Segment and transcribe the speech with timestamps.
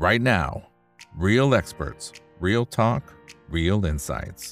[0.00, 0.62] right now.
[1.14, 3.02] Real experts, real talk,
[3.56, 4.44] real insights.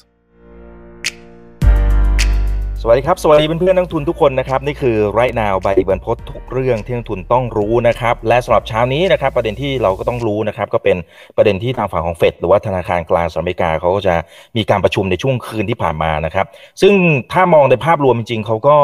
[2.82, 10.96] สวัสดีครับ สวัสดีเพื่อนๆนักทุนทุกคนนะครับ นี่คือไรนาวใบบันพศทุกเรื่องที่นักทุนต้องรู้นะครับ และสำหรับเช้านี้นะครับ ประเด็นที่เราก็ต้องรู้นะครับ ก็เป็น
[11.36, 14.14] ประเด็นที่ทางฝั่งของเฟดหรือว่าธนาคารกลางสหรัฐอเมริกาเขาก็จะ
[14.56, 16.46] มีการประชุมในช่วงคืนที่ผ่านมานะครับ
[16.82, 16.94] ซึ่ง
[17.32, 18.76] ถ้ามองในภาพรวมจริงๆเขาก็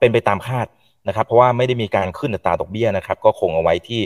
[0.00, 0.66] เป็นไปตามคาด
[1.08, 4.00] นะครับเพราะว่าไม่ได้มีการขึ้นอัตราดอกเบี้ยนะครับก็คงเอาไว้ที่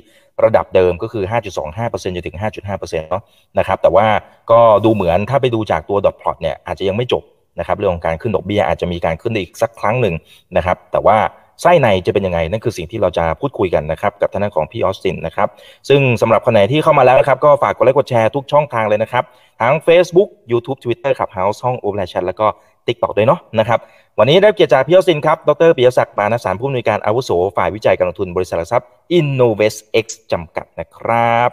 [0.44, 3.22] ระดับเดิมก็คือ 5.25%จนถึง 5.5%เนาะ
[3.58, 4.06] นะครับแต่ว่า
[4.50, 7.22] ก็ดูเหมือนถ้าไปดูจากตัวดอทพลอตเนี่ยอาจจะยังไม่จบ
[7.58, 10.14] นะครับเรื่องของการขึ้นดอกเบี้ยอาจจะมีการขึ้นอีกสักครั้งหนึ่ง
[10.56, 11.18] นะครับแต่ว่า
[11.62, 15.48] ไส้ในจะเป็นยังไง นั่นคือสิ่งที่เราจะพูดคุยกันนะครับกับท่านของพี่ออสตินนะครับ
[15.88, 19.24] ซึ่งสำหรับคนไหนที่เข้ามาแล้วนะครับก็ฝากกดไลค์กดแชร์ทุกช่องทางเลยนะครับ
[19.60, 22.46] ทั้ง Facebook YouTube Twitter ครับ House ห้อง o v e r l a Chat แล้วก็
[22.88, 23.78] TikTok ด้วยเนาะนะครับ
[24.18, 31.50] วันนี้ได้เกียรติจากพี่ออสตินครับดรปิยศักดิ์ปานสารผู้อำนวยการอาวุโสฝ่ายวิจัยการลงทุนบริษัทหลักทรัพย์ Innovest X จำกัดนะครับ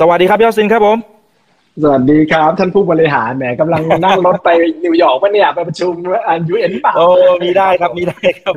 [0.00, 0.98] สวัสดีครับพี่ออสตินครับผม
[1.82, 4.48] สวัสดีครับ ท่านผู้บริหารแหมกำลังนั่งรถไป
[4.84, 5.92] นิวยอร์กปะเนี่ยไปประชุม
[6.28, 7.06] อันยูเอ็นเปล่าโอ้
[7.44, 8.54] มีได้ครับมีได้ครับ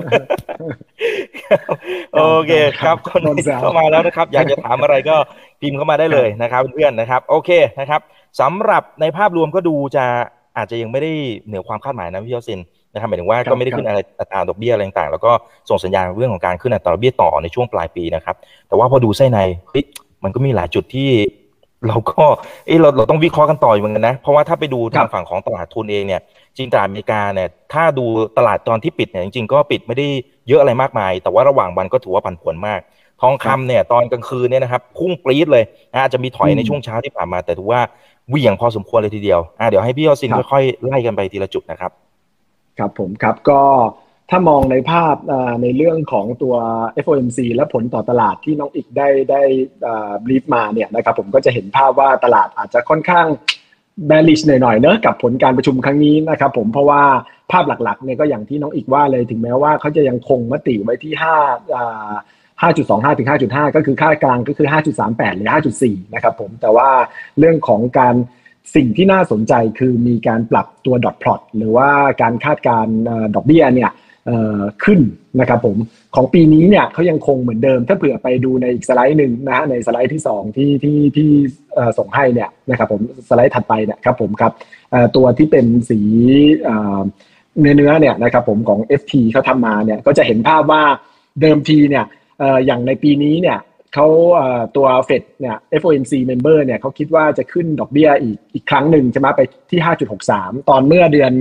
[2.15, 5.15] โอเคครับคนที่เข้ามาแล้วนะครับ อยากจะถามอะไรก็
[5.61, 8.01] พิมพ์เข้ามาได้เลยนะครับ เพื่อนๆนะครับ โอเคนะครับ
[8.41, 10.05] สำหรับในภาพรวมก็ดูจะ
[10.57, 11.11] อาจจะยังไม่ได้
[11.45, 12.59] เหนือความคาดหมายนะพี่ยอสิน
[12.93, 15.31] นะครับหมายถึงว่าก็ไม่ได้ขึ้นอะไรอัตราดอกเบี้ยอะไรต่างๆ แล้วก็
[15.69, 18.35] ส่งสัญญาณเรื่องของการขึ้นอัตราดอกเบี้ยต่อในช่วงปลายปีนะครับ
[18.67, 19.83] แต่ว่าพอดูไส้ในเฮ้ย
[20.23, 21.09] มันก็มีหลายจุดที่
[21.87, 22.23] เราก็
[22.67, 26.21] เออเราเราต้องวิเคราะห์กันต่ออยู่เหมือนกันนะ เพราะว่าถ้าไปดูทางฝั่งของตลาดทุนเองเนี่ย
[26.57, 28.05] จริงตลาดอเมริกาเนี่ยถ้าดู
[28.37, 30.07] ตลาดตอนที่ปิดเนี่ยจริงๆก็ปิดไม่ได้
[30.47, 32.79] เยอะอะไรมากมาย แต่ว่าระหว่างวันก็ถือว่าผันผวนมาก
[33.21, 35.63] ทองคำเนี่ยตอนกลางคืนเนี่ยนะครับพุ่งปรี๊ดเลย
[35.93, 37.81] อาจจะมีถอยในช่วงเช้าที่ผ่านมา แต่ถือว่า
[38.29, 41.91] เหวี่ยงพอสมควรเลยทีเดียวอ่าเดี๋ยวให้พี่ยอซินค่อยๆไล่กันไปทีละจุดนะครับ
[42.77, 43.61] ครับผมครับก็
[44.29, 45.15] ถ้ามองในภาพ
[45.61, 46.55] ในเรื่องของตัว
[47.03, 49.41] FOMC และผลต่อตลาดที่น้องอีกได้ได้
[50.25, 53.25] บลีฟมาเนี่ยนะครับผมก็จะเห็นภาพว่าตลาดอาจจะค่อนข้าง
[54.09, 57.03] bearish หน่อยๆเนอะกับผลการประชุมครั้งนี้นะครับผมเพราะว่า
[57.51, 65.49] ภาพหลักๆเนี่ยก็อย่างที่น้องอีกว่าเลยถึงแม้ว่าเขาจะยังคงมติไว้ที่5 5.25 ถึง 5.5 ก็คือค่ากลางก็คือ 5.38 หรือ
[65.81, 66.89] 5.4 นะครับผม แต่ว่า
[67.39, 68.15] เรื่องของการ
[68.75, 71.89] สิ่งที่น่าสนใจคือมีการปรับตัวดอทพลอตหรือว่า
[72.21, 72.85] การคาดการ
[73.35, 73.91] ดอกเบี้ยเนี่ย
[74.83, 74.99] ขึ้น
[75.39, 75.77] นะครับผม
[76.15, 81.29] ของปีนี้เนี่ยเขายังคงเหมือนเดิม ถ้าเผื่อไปดูในอีกสไลด์หนึ่งนะฮะในสไลด์ที่ 2 ที่ที่ที่
[81.97, 84.51] ส่งให้เนี่ยนะครับผมสไลด์ถัดไปเนี่ยครับผมครับ
[85.15, 85.99] ตัวที่เป็นสี
[87.59, 90.83] เนื้อเนื้อเนี่ยนะครับผมของ FT เขาทำมาเนี่ยก็จะเห็นภาพว่า
[91.41, 92.05] เดิมทีเนี่ย
[92.65, 93.59] อย่างในปีนี้เนี่ย
[93.95, 94.07] เขา
[94.75, 99.41] ตัวเฟดเนี่ย FOMC member เนี่ยเขาคิดว่าจะขึ้นดอกเบี้ยอีกอีกครั้งหนึ่งใช่ไหมไป
[99.71, 99.79] ที่
[100.23, 101.31] 5.63 ตอนเมื่อเดือน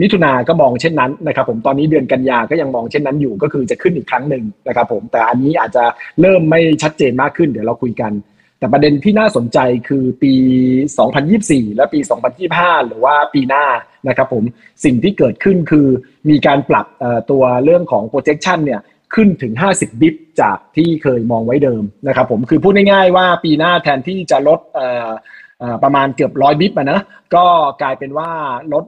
[0.00, 5.84] มิถุนาก็มองเช่นนั้นนะครับผมตอนนี้เดือนกันยาก็ยังมองเช่นนั้นอยู่ก็คือจะขึ้นอีกครั้งหนึ่งนะครับผมแต่อันนี้อาจจะ
[6.20, 8.12] เริ่มไม่ชัดเจนมากขึ้นเดี๋ยวเราคุยกัน
[8.58, 10.32] แต่ประเด็นที่น่าสนใจคือปี
[11.00, 12.00] 2024 และปี
[12.44, 13.64] 2025 หรือว่าปีหน้า
[14.08, 14.44] นะครับผม
[14.84, 15.86] สิ่งที่เกิดขึ้นคือ
[16.30, 16.86] มีการปรับ
[17.30, 18.80] ตัวเรื่องของ projection เนี่ย
[19.14, 24.60] ขึ้นถึง 50 บิปจากที่เคยมองไว้เดิมนะครับผมคือพูดง่ายๆว่าปีหน้าแทนที่จะลด
[25.82, 27.00] ประมาณเกือบร้อยบิปนะ
[27.34, 27.44] ก็
[27.82, 28.30] กลายเป็นว่า
[28.72, 28.84] ลด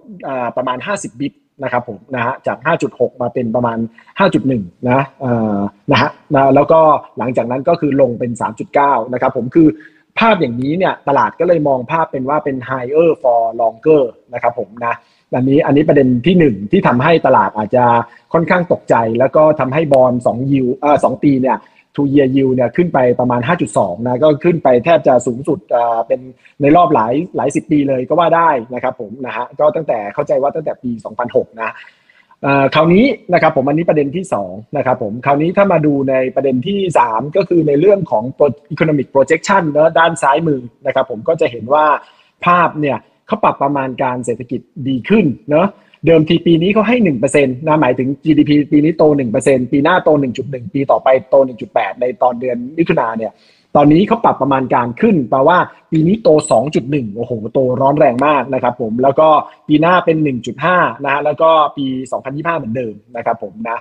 [0.57, 3.79] ประมาณ 50 บิปนะครับผมนะฮะจาก 5.6 มาเป็นประมาณ
[4.19, 5.05] 5.1 นะ
[5.91, 6.11] นะฮะ
[6.55, 6.81] แล้วก็
[7.19, 8.31] หลังจากนั้นก็คือลงเป็น
[8.73, 9.69] 3.9 นะครับผมคือ
[10.19, 14.95] ภาพอย่างนี้เนี่ยตลาดก็เลยมองภาพเป็นว่าเป็น higher for longer นะครับผมนะ
[15.37, 17.85] อันนี้อันนี้ประเด็นที่หนึ่งที่ทำให้ตลาดอาจจะ
[18.33, 21.57] ค่อนข้างตกใจ แล้วก็ทำให้บอลสองยิวเอ่อสองปีเนี่ย
[21.95, 23.41] ทูเยียยิวเนี่ยขึ้นไปประมาณ
[23.73, 26.21] 5.2 นะก็ขึ้นไปแทบจะสูงสุดอ่าเป็น
[26.61, 30.91] ในรอบหลายหลายสิบปีเลยก็ว่าได้นะครับผมนะฮะก็ตั้งแต่เข้าใจว่าตั้งแต่ปี
[31.27, 31.73] 2006 นะ
[32.75, 38.25] คราวนี้นะครับผมอันนี้ประเด็นที่2นะครับผมคราวนี้ถ้ามาดูในประเด็นที่ 3 ก็คือในเรื่องของ
[38.75, 41.85] economic projection นะด้านซ้ายมือนะครับผมก็จะเห็นว่า
[42.45, 45.69] ภาพเนี่ย เขาปรับประมาณการเศรษฐกิจดีขึ้นเนาะ
[46.07, 49.05] เดิมทีปีนี้เขาให้1%นะหมายถึง GDP ปีนี้โต
[49.39, 50.11] 1%ปีหน้าโต
[50.43, 51.37] 1.1ปีต่อไปโต
[51.69, 53.33] 1.8ในตอนเดือนมิถุนาเนี่ย
[53.77, 55.59] ตอนนี้เขาปรับประมาณการขึ้นแปลว่า
[55.93, 56.29] ปีนี้โต
[56.73, 59.29] 2.1โอ้โหโตร้อนแรงมากนะครับผมแล้วก็
[59.69, 60.17] ปีหน้าเป็น
[60.63, 61.87] 1.5นะแล้วก็ปี
[62.23, 63.79] 2025เหมือนเดิมนะครับผมนะ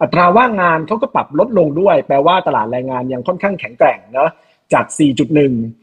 [0.00, 4.30] อัตราว่างงานเขาก็ปรับลดลงด้วย แปลว่าตลาดแรงงานยังค่อนข้างแข็งแกร่งนะ
[4.72, 4.84] จาก
[5.38, 5.81] 4.1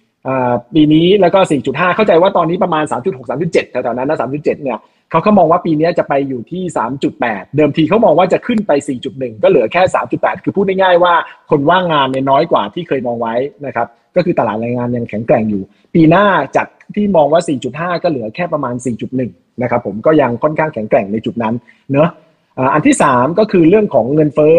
[0.75, 4.77] ปีนี้แล้วก็ 4.5 เข้าใจว่าตอนนี้ประมาณ 3.6 3.7แถวๆนั้นนะ3.7เนี่ย
[5.09, 6.63] เขาเขามองว่าปีนี้จะไปอยู่ที่
[7.09, 8.71] 3.8 เดิมทีเขามองว่าจะขึ้นไป
[9.07, 9.81] 4.1 ก็เหลือแค่
[10.13, 11.13] 3.8 คือพูดง่ายๆว่า
[11.49, 13.35] คนว่างงานเนี่ยน้อยกว่าที่เคยมองไว้
[13.65, 17.41] นะครับ ก็คือตลาดแรงงานยังแข็งแกร่งอยู่ ปีหน้าจากที่มองว่า
[17.73, 18.75] 4.5 ก็เหลือแค่ประมาณ
[19.19, 21.53] 4.1 นะครับผมก็ยังค่อนข้างแข็งแกร่งในจุดนั้น
[21.91, 22.09] เนอะ
[22.73, 24.57] อันที่ 3 ก็คือเรื่องของเงินเฟ้อ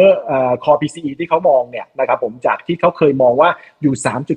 [0.64, 3.50] คอ PCE ที่เขามองเนี่ยนะครับผมจากที่เขาเคยมองว่า
[3.82, 3.94] อยู่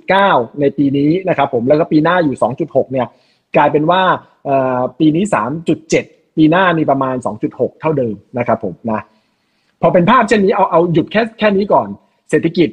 [0.09, 3.07] 3.9 ในปีนี้นะครับผมแล้วก็ปีหน้าอยู่ 2.6 เนี่ย
[3.55, 4.01] กลายเป็นว่า
[4.99, 5.23] ปีนี้
[5.79, 7.15] 3.7 ปีหน้านี่ประมาณ
[7.47, 9.01] 2.6 เท่าเดิมนะครับผมนะ
[9.81, 11.87] พอเป็นภาพเช่นนี้เอาเอาหยุดแค่แค่นี้ก่อน
[12.29, 12.69] เศรษฐกิจ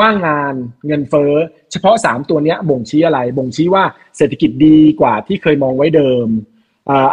[0.00, 0.54] ว่างงาน
[0.86, 1.32] เงินเฟ้อ
[1.72, 3.84] เฉพาะ 3 ตัวนี้บ่งชี้อะไร บ่งชี้ว่า
[4.16, 6.26] เศรษฐกิจดีกว่าที่เคยมองไว้เดิม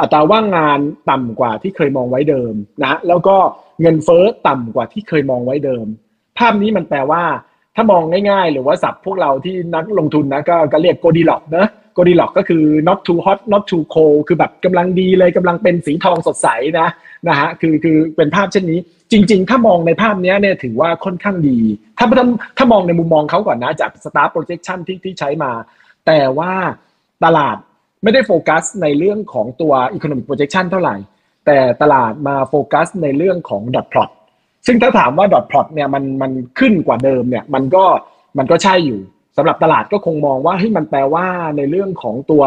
[0.02, 0.80] อัตราว่างงาน
[1.10, 2.54] ต่ำกว่าที่เคยมองไว้เดิม
[2.84, 3.36] นะแล้วก็
[3.82, 5.86] เงินเฟ้อต่ำกว่าที่เคยมองไว้เดิม
[6.38, 7.24] ภาพนี้มันแปลว่า
[7.76, 16.48] ถ้ามองง่ายๆ หรือว่าศัพท์พวกเราที่นักลงทุนนะก็ก็เรียกโกดีล็อกนะโกดีล็อกก็คือ not too hot not too cold คือแบบกำลังดีเลยกำลังเป็นสีทองสดใส
[16.80, 16.88] นะ
[17.28, 18.80] นะฮะคือคือเป็นภาพเช่นนี้
[19.12, 21.60] จริง ๆ ถ้ามองในภาพนี้เนี่ยถือว่าค่อนข้างดี
[21.98, 22.26] ถ้าถ้า
[22.58, 25.52] ถ้ามองในมุมมองเขาก่อนนะจาก star projection ที่ที่ใช้มา
[26.08, 26.52] แต่ว่า
[27.26, 27.58] ตลาด
[28.04, 30.96] ไม่ได้โฟกัสในเรื่องของตัว economic projection เท่าไหร่
[31.46, 34.10] แต่ตลาดมาโฟกัสในเรื่องของ dot plot
[34.66, 37.84] ซึ่งถ้าถามว่า dot plot เนี่ยมันมันขึ้นกว่าเดิมเนี่ยมันก็
[38.38, 39.00] มันก็ใช่อยู่
[39.38, 41.26] สำหรับตลาดก็คงมองว่าให้มันแปลว่า
[41.58, 42.44] ในเรื่องของตัว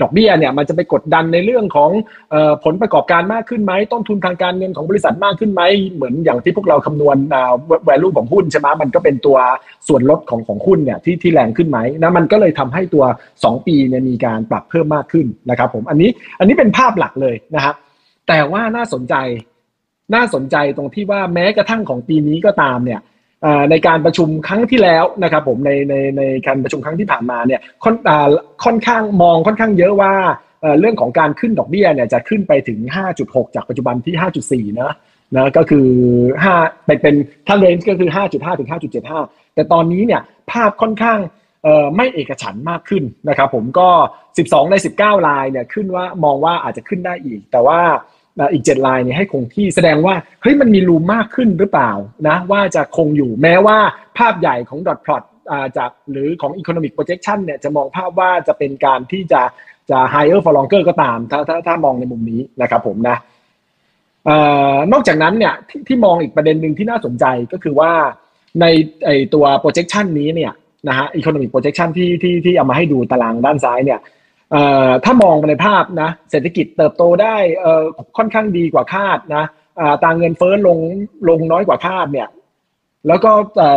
[0.00, 1.90] ดอกเบี้ยเนี่ยมันจะไปกดดันในเรื่องของ
[2.64, 5.62] ผลประกอบการมากขึ้นไหมต้นทุนทางการเงินของบริษัทมากขึ้นไหม
[5.94, 7.16] เหมือนอย่างที่พวกเราคำนวณ
[7.88, 9.38] value ของหุ้นใช่ไหมมันก็เป็นตัว
[9.88, 13.04] ส่วนลดของของหุ้นเนี่ยที่ที่แรงขึ้นไหมนะมันก็เลยทำให้ตัว
[13.36, 17.74] 2 ปีเนี่ยมีการปรับเพิ่มมากขึ้นนะครับผมอันนี้อันนี้เป็นภาพหลักเลยนะครับ
[18.28, 19.14] แต่ว่าน่าสนใจ
[20.14, 23.00] น่าสนใจตรงที่ว่าแม้กระทั่งของปีนี้ก็ตามเนี่ย
[23.70, 27.96] ในการประชุมครั้งที่แล้วนะครับผมในในในการประชุมครั้งที่ผ่านมาเนี่ยค่อน
[28.64, 30.14] ค่อนข้างมองค่อนข้างเยอะว่า
[30.80, 32.78] เรื่องของการขึ้นดอกเบี้ยเนี่ยจะขึ้นไปถึง
[33.18, 34.92] 5.6 จากปัจจุบันที่ 5.4 นะ
[35.36, 35.88] นะก็คือ
[36.54, 37.14] 5เป็นเป็น
[37.46, 38.68] ถ้าเลนส์ก็คือ 5.5 ถึง
[39.12, 41.18] 5.75 แต่ตอนนี้เนี่ยภาพค่อนข้าง
[41.96, 43.88] ไม่เอกฉันมากขึ้นนะครับผมก็
[44.30, 47.80] 12 ใน 19 ลายเนี่ยขึ้นว่ามองว่าอาจจะขึ้นได้อีก แต่ว่า
[48.52, 51.92] อีก 7 ลายเนี่ยให้คงที่แสดงว่าเฮ้ยมันมีรูมมากขึ้นหรือเปล่า
[52.28, 53.78] นะว่าจะคงอยู่แม้ว่า
[54.18, 55.22] ภาพใหญ่ของ dot plot
[55.78, 59.42] จากหรือของ economic projection เนี่ยจะมองภาพว่าจะเป็นการที่จะ
[59.90, 63.16] จะ higher for longer ก็ตาม ถ้าถ้าถ้ามองในมุมนี้นะครับผมนะ
[64.92, 67.92] นอกจากนั้นเนี่ยทที่มองอีกประเด็นหนึ่งที่น่าสนใจก็คือว่า
[68.60, 68.64] ใน
[69.04, 70.52] ไอตัว projection นี้เนี่ย
[70.88, 74.00] นะฮะ economic projection ที่ที่ที่เอามาให้ดูตารางด้านซ้ายเนี่ย
[75.04, 77.36] ถ้ามองในภาพนะเศรษฐกิจเติบโตได้
[78.16, 79.44] ค่อนข้างดีกว่าคาดนะ
[80.04, 80.78] ตางเงินเฟ้อลง
[81.28, 82.28] ลงน้อยกว่าคาดเนี่ย
[83.08, 83.30] แล้วก็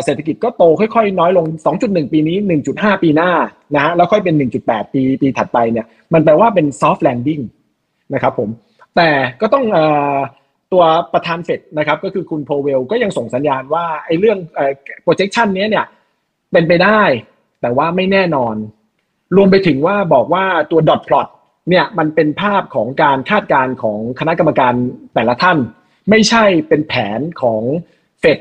[0.04, 1.45] เศรษฐกิจก็โตค่อยๆ น้อยลง
[1.80, 2.38] 2.1 ปีนี้
[2.72, 3.31] 1.5 ปีหน้า
[3.75, 4.36] นะฮะแล้วค่อยเป็น
[4.66, 7.44] 1.8 ปีปีถัดไปเนี่ยมันแปลว่าเป็น soft landing
[8.13, 8.50] นะครับผม
[8.95, 9.10] แต่
[9.42, 9.66] ก็ต้อง
[10.74, 10.83] ตัว
[11.13, 14.38] ประธานเฟดนะครับก็คือคุณโพเวลก็ยังส่งสัญญาณว่าไอ้เรื่อง
[15.06, 15.86] projection นี้เนี่ย
[16.51, 17.01] เป็นไปได้
[17.62, 18.56] แต่ว่าไม่แน่นอน
[19.36, 21.27] รวมไปถึงว่าบอกว่าตัว dot plot
[21.69, 24.74] เนี่ยมันเป็นภาพของการคาดการณ์ของคณะกรรมการ
[25.16, 25.57] แต่ละท่าน
[26.10, 27.62] ไม่ใช่เป็นแผนของ
[28.19, 28.39] เฟด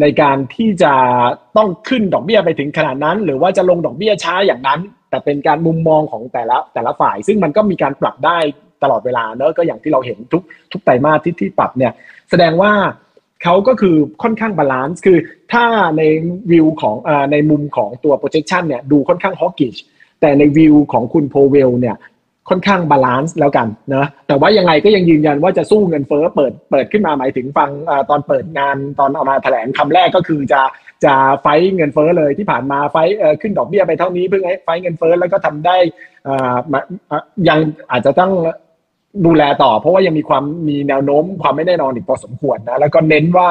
[0.00, 0.94] ในการที่จะ
[1.56, 4.80] ต้องขึ้นดอกเบี้ยไปถึงขนาดนั้น หรือว่าจะลงดอกเบี้ยช้าอย่างนั้น
[5.10, 8.38] แต่เป็นการมุมมองของแต่ละแต่ละฝ่าย ซึ่งมันก็มีการปรับได้
[8.82, 10.42] ตลอดเวลาเนอะก็อย่างที่เราเห็นทุก
[10.72, 11.92] ทุกไตรมาสที่ที่ปรับเนี่ย
[12.30, 12.72] แสดงว่า
[13.42, 15.18] เขาก็คือค่อนข้าง balance คือ
[15.52, 15.64] ถ้า
[15.98, 16.02] ใน
[16.50, 19.78] วิวของอในมุมของตัว projection เนี่ยดูค่อนข้าง hawkish
[20.20, 21.96] แต่ในวิวของคุณ Powell เนี่ย
[22.48, 30.60] ค่อนข้าง balance แล้วกันนะแต่ว่ายังไงก็ยังยืนยันว่าจะสู้เงินเฟ้อเปิดเปิดขึ้นมาหมายถึงฟังอตอนเปิดงานตอนเอามาแถลงคำแรกก็คือจะ
[31.04, 32.96] จะไฟเงินเฟ้อเลยที่ผ่านมาไฟ
[33.40, 35.76] ขึ้นดอกเบี้ยไปเท่านี้เพิ่งไฟเงินเฟ้อแล้วก็ทำได้
[37.48, 37.58] ยัง
[37.90, 38.32] อาจจะต้อง
[39.26, 43.48] ดูแลต่อ เพราะว่ายังมีความมีแนวโน้มความไม่แน่นอนอีกพอสมควรนะแล้วก็เน้นว่า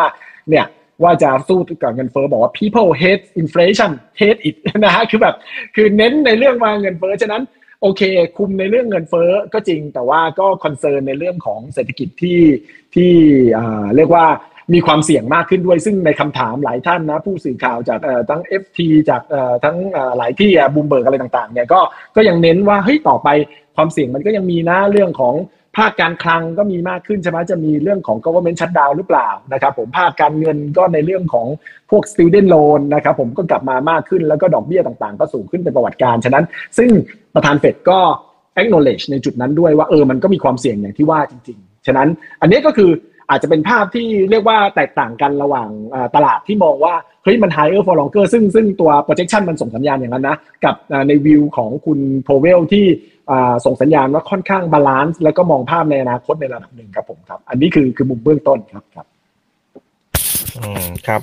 [0.49, 0.65] เนี่ย
[1.03, 5.35] ว่าจะสู้กับเงินเฟ้อบอกว่า people hate inflation hate it นะฮะคือแบบ
[5.75, 7.43] คือเน้นในเรื่องว่าเงินเฟ้อฉะนั้น
[7.81, 8.01] โอเค
[8.37, 12.41] คุมในเรื่องเงินเฟ้อก็จริง แต่ว่าก็คอนเซิร์นในเรื่องของเศรษฐกิจที่
[12.95, 13.11] ที่
[13.95, 14.25] เรียกว่า
[14.73, 17.99] มีความเสี่ยงมากขึ้นด้วย ซึ่งในคำถามหลายท่านนะ ผู้สื่อข่าวจาก
[18.29, 19.21] ทั้ง FT จาก
[19.63, 19.77] ทั้ง
[20.17, 21.79] หลายที่บูมเบิร์กอะไรต่างๆเนี่ยก็
[22.15, 23.29] ก็ยังเน้นว่าเฮ้ยต่อไป
[23.75, 25.35] ความเสี่ยงมันก็ยังมีนะเรื่องของ
[25.77, 31.47] ภาคการคลังก็มีมากขึ้นใช่ไหมจะมีเรื่องของ government shutdown หรือเปล่านะครับผมภาคการเงินก็ในเรื่องของ
[31.91, 36.45] พวก student loan นะครับผมก็กลับมามากขึ้นแล้วก็ดอกเบี้ยต่างๆ ก็สูงขึ้นเป็นประวัติการฉะนั้น
[36.77, 36.89] ซึ่ง
[37.35, 37.99] ประธานเฟดก็
[38.61, 42.07] acknowledge ในจุดนั้นด้วยว่าเออมันก็มีความเสี่ยงอย่างที่ว่าจริง ๆ ฉะนั้น
[42.41, 42.89] อันนี้ก็คือ
[43.29, 45.69] อาจจะเป็นภาพที่เรียกว่าแตกต่างกันระหว่าง
[46.15, 46.93] ตลาดที่มองว่า
[47.23, 50.75] เฮ้ยมัน higher for longer ซึ่งซึ่งตัว projection มันส่งสัญญาณอย่างนั้นนะ กับ
[51.07, 52.85] ในวิวของคุณ Powell ที่
[53.65, 59.07] ส่งสัญญาณว่าค่อนข้าง balance แล้วก็มองภาพในอนาคตในระดับหนึ่งครับผมครับ อันนี้คือคือมุมเบื้องต้นครับครับ
[60.57, 61.21] อืมครับ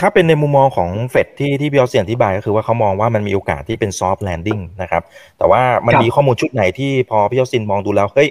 [0.00, 5.02] ถ้าเป็นในมุมมองของ Fed ที่ที่พี่ออเสียนอธิบายก็คือว่าเขามองว่ามันมีโอกาสที่เป็น soft landing นะครับ
[5.38, 8.28] แต่ว่ามันมีข้อมูลชุดไหนที่พอพี่ออสินมองดูแล้วเฮ้ย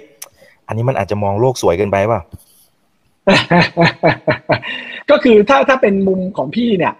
[0.66, 2.20] อันนี้มันอาจจะมองโลกสวยเกินไปป่ะ
[5.10, 6.94] ก็คือถ้าถ้าเป็นมุมของพี่เนี่ย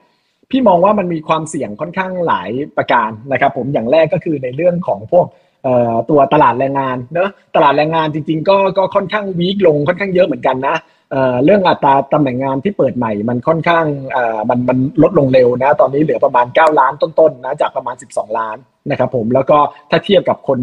[0.50, 5.26] พี่มองว่ามันมีความเสี่ยงค่อนข้างหลายประการนะครับ ผมอย่างแรกก็คือในเรื่องของพวก
[6.10, 10.76] ตัวตลาดแรงงานเนอะตลาดแรงงานจริง ๆ ก็ก็ค่อนข้างวีคลงค่อนข้างเยอะเหมือนกันนะ
[11.44, 13.84] เรื่องอัตราตำแหน่งงานที่เปิดใหม่มันค่อนข้าง
[14.50, 18.56] มันมันลดลงเร็วนะตอนนี้เหลือประมาณ 9 ล้านต้นๆนะจากประมาณ 12 ล้าน
[18.90, 19.58] นะครับผมแล้วก็
[19.90, 20.58] ถ้าเทียบกับคน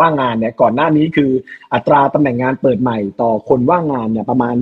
[0.00, 1.30] ว่างงานเนี่ยก่อนหน้านี้คือ
[1.74, 4.54] อัตราตำแหน่งงานเปิดใหม่ต่อคนว่างงานเนี่ยประมาณ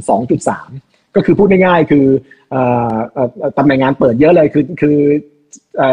[0.55, 2.07] 2.3 ก็คือพูดง่ายๆคือ
[3.59, 4.99] ตำแหน่งงานเปิดเยอะเลยคือคือ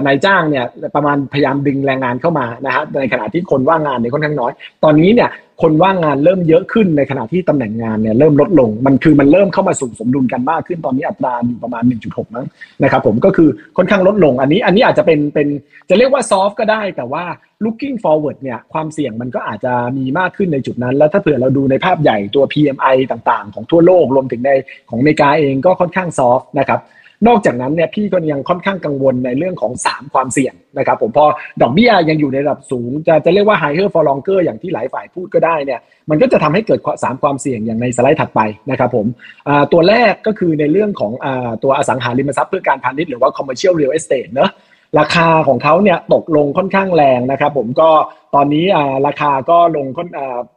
[0.06, 4.52] นายจ้างเนี่ยประมาณพยายามดึงแรงงานเข้ามานะฮะในขณะที่คนว่างงานเนี่ยค่อนข้างน้อย
[4.84, 5.30] ตอนนี้เนี่ย
[5.62, 12.46] คนว่างงานเริ่มเยอะขึ้นในขณะที่ตำแหน่งงานเนี่ยเริ่มลดลง มันคือมันเริ่มเข้ามาสู่สมดุลกันมากขึ้นตอนนี้อัตราอยู่ประมาณ 1.6มั้ง
[12.84, 15.48] นะครับผมก็คือค่อนข้างลดลง อันนี้อันนี้อาจจะเป็นเป็น
[15.90, 17.24] จะเรียกว่าซอฟก็ได้แต่ว่า
[17.64, 24.52] looking forward เนี่ยความเสี่ยงมันก็อาจจะมีมากขึ้นในจุดนั้น แล้วถ้าเผื่อเราดูในภาพใหญ่ตัว PMI ต่างๆ ของทั่วโลกรวมถึงใน
[24.90, 26.80] ของอเมริกาเองก็ค่อนข้างซอฟนะครับ
[27.27, 31.25] นอกจากนั้นเนี่ยพี่ก็ยังค่อนข้างกังวลในเรื่องของ 3 ความเสี่ยงนะครับผมพอ
[31.62, 39.06] ดอกเบี้ยยังอยู่ในระดับสูง จะจะเรียกว่า higher for longer อย่างที่หลายฝ่ายพูดก็ได้เนี่ยมันก็จะทำให้เกิด 3 ความเสี่ยงอย่างในสไลด์ถัดไปนะครับผม
[39.74, 41.12] ตัวแรกก็คือในเรื่องของ
[41.63, 44.51] ตัวอสังหาริมทรัพย์เพื่อการพาณิชย์หรือว่า commercial real estate เนอะ
[45.00, 47.90] ราคาของเขาเนี่ยตกลงค่อนข้างแรงนะครับ ผมก็
[48.36, 48.66] ตอนนี้
[49.08, 49.88] ราคาก็ลง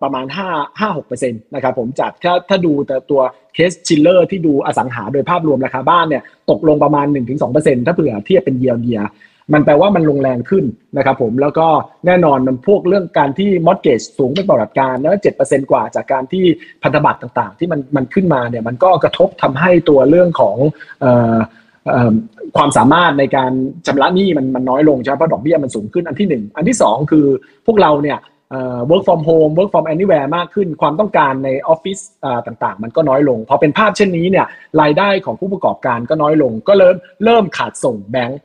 [0.03, 3.21] ประมาณ 5 5 6%นะครับผมจากถ้าถ้าดูแต่ตัว
[3.55, 7.07] Case-Shiller ที่ดูอสังหาโดยภาพรวมราคาบ้านเนี่ยตกลงประมาณ
[7.47, 9.03] 1-2%ถ้าเผื่อเทียบเป็นเยียร์เยีย
[9.53, 10.65] มันแปลว่ามันลงแรงขึ้น
[10.97, 11.67] นะครับผมแล้วก็
[12.07, 16.45] แน่นอนมันพวกเรื่องการที่ mortgage สูงเป็นประวัติการณ์แล้วเจ็ดเปอร์เซ็นต์กว่าจากการที่
[16.83, 20.57] พันธบัตรต่างๆ ที่มันมันขึ้นมาเนี่ยมันก็กระทบทำให้ตัวเรื่องของ
[22.57, 23.53] ความสามารถในการ
[23.87, 27.27] ชำระหนี้มันมันน้อยลงใช่ไหมเพราะดอกเบี้ยมันสูงขึ้นอันที่หนึ่งอันที่สองคือ
[27.67, 28.19] พวกเราเนี่ย
[28.91, 31.99] work from home work from anywhere มากขึ้น ความต้องการในออฟฟิศ
[32.47, 34.47] ต่างๆ มันก็น้อยลงพอเป็นภาพเช่นนี้เนี่ย
[34.81, 38.41] รายได้ของผู้ประกอบการก็น้อยลง ก็เริ่มเริ่มขาดส่งแบงก์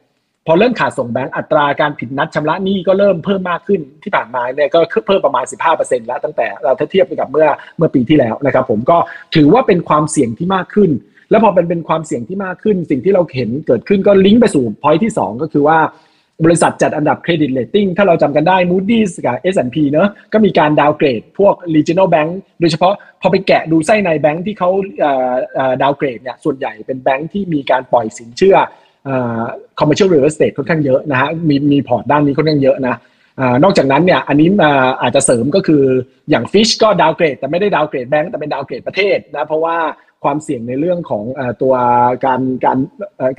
[0.48, 8.98] พอเริ่มขาดส่งแบงก์อัตราการผิดนัดชำระหนี้ก็เริ่มเพิ่มมากขึ้นที่ผ่านมาเนี่ยก็เพิ่มประมาณ 15%แล้วตั้งแต่เราถ้าเทียบกับเมื่อเมื่อปีที่แล้วนะครับผมก็
[9.36, 10.91] ถือว่าเป็นความเสี่ยงที่มากขึ้น
[11.31, 15.79] แล้วพอเป็นเป็นความเสี่ยงที่มากขึ้น สิ่งที่เราเห็นเกิดขึ้นก็ลิงก์ไปสู่พอยที่ 2 ก็คือว่า
[16.45, 24.69] บริษัทจัดอันดับ credit rating ถ้าเราจำกันได้ Moody's กับ S&P เนอะก็มีการ downgrade พวก regional bank โดยเฉพาะพอไปแกะดูไส้ในแบงค์ที่เขา
[25.81, 28.57] downgrade เนี่ยส่วนใหญ่เป็นแบงค์ที่มีการปล่อยสินเชื่อ
[29.79, 32.95] commercial real estate ค่อนข้างเยอะนะฮะมีมี port ด้านนี้ค่อนข้างเยอะนะ
[33.63, 34.50] นอกจากนั้นเนี่ยอันนี้
[35.01, 35.83] อาจจะเสริมก็คือ
[36.29, 39.77] อย่าง Fish ก็ดาวเกรดแต่ไม่ได้ดาวเกรดแบงค์แต่เป็นดาวเกรดประเทศนะเพราะว่า
[40.23, 41.23] ความเสี่ยงในเรื่องของ
[41.61, 41.73] ตัว
[42.25, 42.77] การการ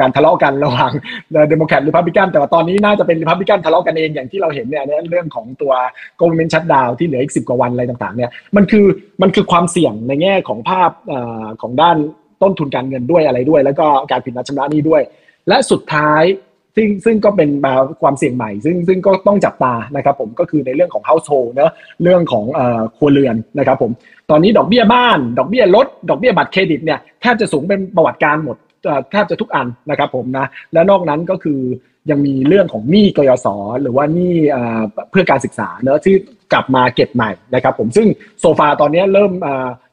[0.01, 0.93] การทะเลาะกันระหว่าง
[1.49, 5.73] เดโมแครตรีพับลิกันแต่ว่าตอนนี้น่าจะเป็นรีพับลิกันทะเลาะกันเองอย่างที่เราเห็นเนี่ยเรื่องของตัว
[6.21, 8.87] government shutdown ที่เหลืออีกสิบกว่าวันอะไรต่างๆเนี่ยมันคือ
[9.23, 10.91] มันคือความเสี่ยงในแง่ของภาพ
[11.63, 11.97] ของด้าน
[12.43, 15.03] ต้นทุนการเงินด้วยอะไรด้วย แล้วก็การผิดนัดชำระหนี้ด้วย
[15.49, 16.23] และสุดท้าย
[16.77, 17.51] ซึ่งซึ่งก็เป็น
[18.03, 22.45] ความเสี่ยงใหม่ ซึ่งซึ่งก็ต้องจับตานะครับผมก็คือในเรื่องของ household เนอะเรื่องของ
[22.97, 23.91] ครัวเรือนนะครับผม
[24.31, 28.57] ตอนนี้ดอกเบี้ยบ้าน ดอกเบี้ยลดดอกเบี้ยบัตรเครดิตเนี่ยแทบจะสูงเป็นประวัติการหมด
[29.11, 31.61] แทบจะทุกอันนะครับผมนะและนอกนั้นก็คือ
[32.11, 33.47] ยังมีเรื่องของหนี้กยศ
[33.83, 34.35] หรือว่าหนี้
[35.11, 36.15] เพื่อการศึกษาเนอะที่
[36.53, 38.09] กลับมาเก็บใหม่นะครับผมซึ่ง
[38.41, 39.33] โซฟาตอนนี้เริ่ม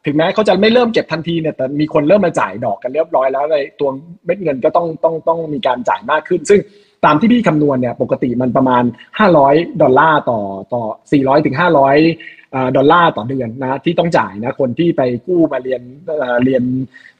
[0.05, 3.89] ถึงแม้เขาจะไม่เริ่มเก็บทันทีเนี่ยแต่มีคนเริ่มมาจ่ายดอกกันเรียบร้อยแล้วเลยตัว
[4.25, 6.59] เม็ดเงินก็ต้องต้องต้องมีการจ่ายมากขึ้น ซึ่ง
[7.05, 8.83] ตามที่พี่คำนวณเนี่ยปกติมันประมาณ
[9.31, 10.39] 500 ดอลลาร์ต่อ
[10.73, 11.55] ต่อ 400ถึง
[12.15, 15.81] 500 ดอลลาร์ต่อเดือนนะที่ต้องจ่ายนะคนที่ไปกู้มาเรียน
[16.43, 16.63] เรียน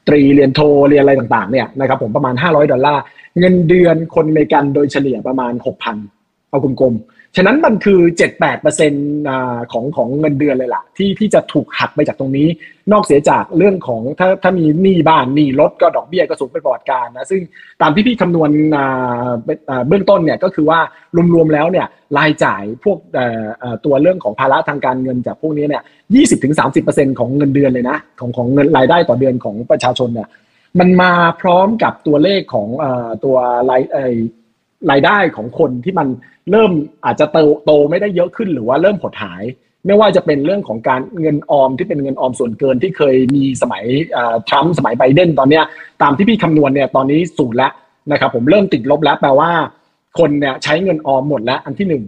[0.08, 3.02] ตรีเรียนโทเรียนอะไรต่างๆเนี่ยนะครับผมประมาณ 500 ดอลลาร์
[3.38, 5.52] เงินเดือนคนอเมริกันโดยเฉลี่ยประมาณ
[6.02, 8.00] 6,000 เอากลมๆ ฉะนั้นมันคือ
[8.80, 12.48] 7-8%ของของเงินเดือนเลยล่ะ ที่ที่จะถูกหักไปจากตรงนี้
[12.92, 17.40] นอกเสียจากเรื่องของถ้าถ้ามีหนี้บ้านหนี้รถก็ดอกเบี้ยก็สูงเป็นประวัติการนะ ซึ่ง
[17.82, 18.50] ตามที่พี่คำนวณ
[19.88, 20.80] เบื้องต้นเนี่ยก็คือว่า
[21.34, 21.86] รวมๆแล้วเนี่ย
[22.18, 22.98] รายจ่ายพวก
[23.84, 25.82] ตัวเรื่องของภาระทางการเงินจากพวกนี้เนี่ย
[26.14, 30.28] ยี่สิบถึงสามสิบเปอร์เซ็นของเงินเดือนเลยนะ ของของเงินรายได้ต่อเดือนของประชาชนเนี่ย
[30.78, 32.68] มันมาพร้อมกับตัวเลขของ
[33.24, 33.36] ตัว
[33.70, 33.82] ราย
[34.90, 36.08] รายได้ของคนที่มัน
[36.50, 36.72] เริ่ม
[37.04, 39.42] อาจจะโตโตไม่ได้เยอะขึ้นหรือว่าเริ่มหดหาย
[39.86, 43.84] ไม่ว่าจะเป็นเรื่องของการเงินออมที่เป็นเงินออมส่วนเกินที่เคยมีสมัย
[44.48, 45.60] ทรัมป์สมัยไบเดนตอนนี้
[46.02, 47.72] ตามที่พี่คำนวณเนี่ยตอนนี้ศูนย์แล้ว
[48.12, 49.50] นะครับผมเริ่มติดลบแล้วแปลว่า
[50.18, 52.04] คนเนี่ยใช้เงินออมหมดแล้วอันที่หนึ่ง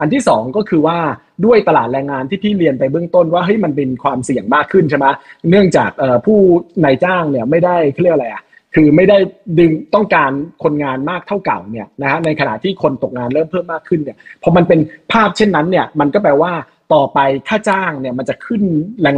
[0.00, 0.98] อันที่สองก็คือว่า
[1.44, 5.06] ด้วยตลาดแรงงานที่พี่เรียนไปเบื้องต้นว่าเฮ้ยมันเป็นความเสี่ยงมากขึ้นใช่ไหม
[5.50, 5.90] เนื่องจาก
[6.26, 6.38] ผู้
[6.84, 8.42] นายจ้างเนี่ยไม่ได้เขาเรียกอะไรอะ
[8.74, 9.18] คือไม่ได้
[9.58, 10.30] ดึงต้องการ
[10.62, 14.80] คนงานมากเท่าเก่าเนี่ยนะฮะในขณะที่คนตกงานเริ่มเพิ่มมากขึ้นเนี่ยพอมันเป็น
[15.12, 16.52] ภาพเช่นนั้นเนี่ยมันก็แปลว่า
[16.94, 18.62] ต่อไปค่าจ้างเนี่ยมันจะขึ้น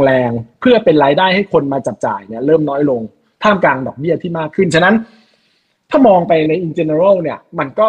[0.05, 3.01] แรงๆ เพื่อเป็นรายได้ให้คนมาจับจ่ายเนี่ยเริ่มน้อยลง
[3.43, 4.95] ท่ามกลางดอกเบี้ยที่มากขึ้น ฉะนั้น
[5.89, 7.87] ถ้ามองไปใน in general เนี่ยมันก็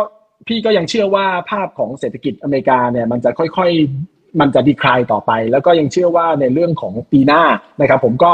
[0.49, 7.43] พี่ก็ยังเชื่อว่าภาพของเศรษฐกิจอเมริกาเนี่ยมันจะค่อยๆ มันจะดีคลายต่อไป แล้วก็ยังเชื่อว่าในเรื่องของปีหน้า
[7.81, 8.33] นะครับ ผมก็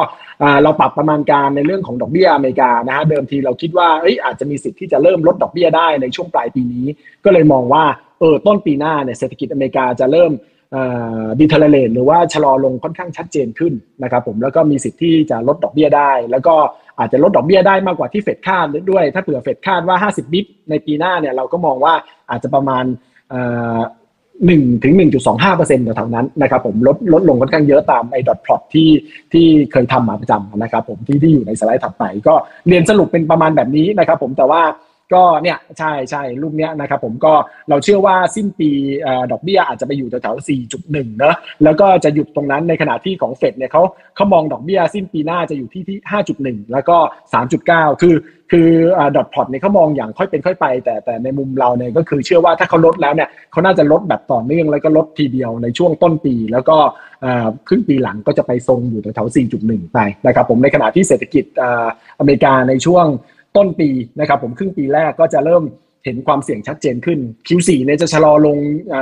[0.63, 3.89] เราปรับประมาณการในเรื่องของดอกเบี้ยอเมริกานะฮะเดิมทีเราคิดว่า
[4.25, 6.87] อาจจะมีสิทธิ์ที่จะเริ่มลดดอกเบี้ยได้ในช่วงปลายปีนี้
[7.25, 7.85] ก็เลยมองว่า
[8.21, 10.33] เออต้นปีหน้าเนี่ยเศรษฐกิจอเมริกาจะเริ่ม
[11.41, 16.55] derail หรือว่าชะลอลงค่อนข้างชัดเจนขึ้นนะครับผมแล้วก็มีสิทธิ์ที่จะลดดอกเบี้ยได้ แล้วก็
[16.99, 21.95] อาจจะลดดอกเบี้ยได้มากกว่าที่เฟดคาดด้วย ถ้าเผื่อเฟดคาดว่า 50 bips ในปีหน้าเนี่ยเราก็มองว่า
[22.31, 22.85] อาจจะประมาณ
[24.47, 28.89] หนึ่งถึงหนึ่งจุดสองห้าเปอร์เซ็นต์แถวนั้นนะครับผมลดลดลงค่อนข้างเยอะตามไอ้ dot plot ที่
[29.33, 32.35] ที่เคยทำมาประจำนะครับผมที่ที่อยู่ในสไลด์ถัดไปก็
[32.69, 34.63] เรียนสรุปเป็นประมาณแบบนี้นะครับผมแต่ว่า
[35.15, 37.33] ก็เนี่ยใช่ใช่รูปเนี้ยนะครับผมก็
[37.69, 38.71] เราเชื่อว่าสิ้นปี
[39.33, 43.83] ดอกเบี้ยอาจจะไปอยู่แถวๆ4.1เนอะแล้วก็จะหยุดตรงนั้นในขณะที่ของเฟดเนี่ยเขา
[44.17, 45.99] เขามองดอกเบี้ยสิ้นปีหน้าจะอยู่ที่ที่
[46.41, 46.97] 5.1 แล้วก็
[47.51, 48.17] 3.9 คือ
[48.51, 48.71] คือ
[49.17, 56.77] ดอทพอตเนี่ยเขามองอย่างค่อยเป็นค่อยไป แต่แต่ในมุมเราเนี่ยก็คือเชื่อว่าถ้าเขาลดแล้วเนี่ยเขาน่าจะลดแบบต่อเนื่องแล้วก็ลดทีเดียวในช่วงต้นปี แล้วก็
[57.69, 61.45] ครึ่งปีหลังก็จะไปทรงอยู่แถวๆ4.1 ไปนะครับผมในขณะที่เศรษฐกิจ
[62.19, 63.07] อเมริกาในช่วง
[63.57, 63.89] ต้นปี
[64.21, 65.65] นะครับผมครึ่งปีแรกก็จะเริ่ม
[66.05, 68.57] เห็นความเสี่ยงชัดเจนขึ้น Q4 เนี่ยจะชะลอลง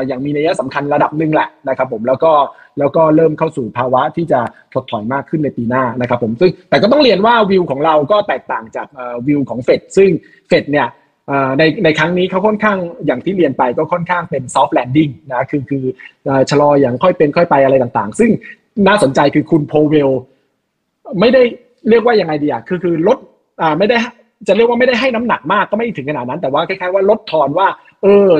[0.06, 2.32] อย่างมีนัยสำคัญระดับหนึ่งแหละนะครับผมแล้วก็
[2.78, 4.40] แล้วก็เริ่มเข้าสู่ภาวะที่จะ
[4.74, 8.86] ถดถอยมากขึ้นในปีหน้านะครับผมซึ่งแต่ก็ต้องเรียนว่าวิวของเราก็แตกต่างจาก
[9.26, 10.10] วิวของเฟดซึ่ง
[10.48, 10.88] เฟดเนี่ย
[11.58, 15.84] ในในครั้งนี้เขาค่อนข้างอย่างที่เรียนไปก็ค่อนข้างเป็น soft landing นะคือคือ
[16.50, 18.30] ชะลออย่างค่อยเป็นค่อยไปอะไรต่างๆ ซึ่ง
[18.86, 20.10] น่าสนใจคือคุณโพเวล
[21.20, 21.42] ไม่ได้
[21.88, 23.18] เรียกว่ายังไงดีอะคือคือลด
[23.78, 23.96] ไม่ได้
[24.48, 27.66] จะเรียกว่าไม่ได้ให้น้ำหนักมากก็ไม่ถึงขนาดนั้น แต่ว่าคล้ายๆว่าลดทอนว่า
[28.02, 28.30] เออ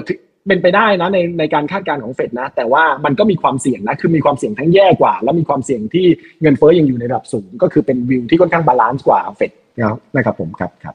[0.46, 6.06] เป็นไปได้นะในในการคาดการณ์ของเฟดนะ แต่ว่ามันก็มีความเสี่ยงนะ คือมีความเสี่ยงทั้งแย่กว่า แล้วมีความเสี่ยงที่
[6.40, 9.52] เงินเฟ้อยังอยู่ในระดับสูง ก็คือเป็นวิวที่ค่อนข้าง balance กว่าเฟด
[10.16, 10.94] นะครับผมครับครับ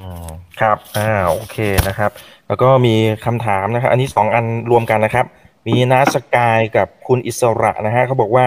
[0.00, 1.56] อืมครับ อ่า โอเค
[1.88, 2.10] นะครับ
[2.48, 5.26] แล้วก็มีคำถามนะครับ อันนี้สองอันรวมกันนะครับ
[5.66, 8.46] มีนาสกายกับคุณอิสระนะฮะเขาบอกว่า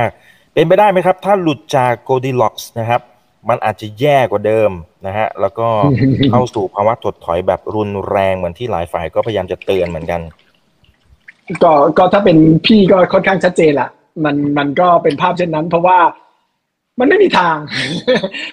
[0.54, 3.02] เป็นไปได้ไหมครับ ถ้าหลุดจากโกดีล็อกส์นะครับ
[3.49, 4.71] มันอาจจะแย่กว่าเดิม
[5.08, 5.67] นะฮะ แล้วก็
[6.32, 10.21] เข้าสู่ภาวะถดถอยแบบรุนแรงเหมือนที่หลายฝ่ายก็พยายามจะเตือนเหมือนกัน
[11.63, 13.89] ก็ก็ถ้าเป็นพี่ก็ค่อนข้างชัดเจนละ
[14.25, 15.99] มันมันก็เป็นภาพเช่นนั้น เพราะว่า
[17.01, 17.57] มันไม่มีทาง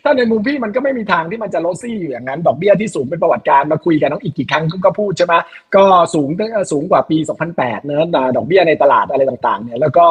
[0.05, 5.35] ถ้าในมุมพี่มันก็ไม่มีทางที่มันจะลดซี่อยู่อย่างนั้นดอกเบี้ยที่สูงเป็นประวัติการมาคุยกันน้องอีกกี่ครั้งก็พูดใช่ไหม
[5.77, 5.85] ก็
[6.15, 6.29] สูง
[6.73, 7.19] สูงกว่าปี
[7.53, 10.07] 2008เนอะดอกเบี้ยในตลาดอะไรต่างๆเนี่ยแล้วก็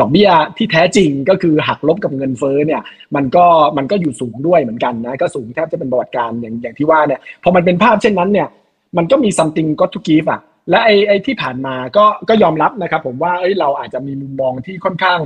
[0.00, 2.82] ดอกเบี้ยที่แท้จริงก็คือหักลบกับเงินเฟ้อเนี่ย
[3.16, 3.44] มันก็
[3.76, 8.48] มันก็อยู่สูงด้วยเหมือนกันนะก็สูงแทบจะเป็นประวัติการอย่างอย่างที่ว่าเนี่ยพอมันเป็นภาพเช่นนั้นเนี่ย
[8.96, 15.20] มันก็มี something got to give อะ และไอ้ไอที่ผ่านมาก็ก็ยอมรับนะครับผมว่าเอ้ยเราอาจจะมีมุมมองที่ค่อนข้าง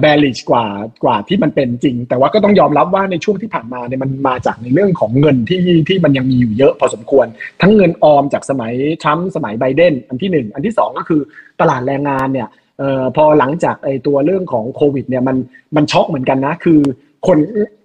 [0.00, 0.66] แบริชกว่า
[1.04, 7.26] กว่าที่มันเป็นจริง แต่ว่าก็ต้องยอมรับว่าในช่วงที่ผ่านมาเนี่ยมันมาจากในเรื่องของเงินที่ที่มันยังมีอยู่เยอะพอสมควร
[7.60, 11.20] ทั้งเงินออมจากสมัยทรัมป์สมัยไบเดนอันที่หนึ่งอันที่สองก็คือ
[11.60, 12.48] ตลาดแรงงานเนี่ย
[12.80, 15.36] ออพอหลังจากไอ้ตัวเรื่องของโควิดเนี่ยมัน
[15.76, 16.80] มันช็อกเหมือนกันนะ คือ
[17.26, 17.38] คน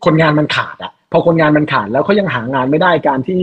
[0.06, 3.42] คนงานมันขาดอะพอคนงานมันขาดแล้วเขายังหางานไม่ได้การที่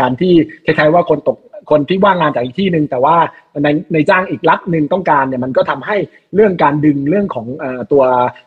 [0.00, 0.32] การที่
[0.64, 1.38] คล้ายๆว่าคนตก
[1.72, 3.16] คนที่ว่างงานจากอีกที่หนึ่งแต่ว่า
[3.64, 5.96] ในในจ้างอีกรัฐหนึ่งต้องการเนี่ยมันก็ทำให้
[6.34, 7.46] เรื่องการดึงเรื่องของ
[7.92, 8.02] ตัว